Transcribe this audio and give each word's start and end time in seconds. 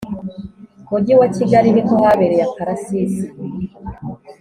Mujyi 0.89 1.13
wa 1.19 1.27
Kigali 1.35 1.69
niko 1.71 1.93
habereye 2.03 2.43
akarasisi 2.49 3.25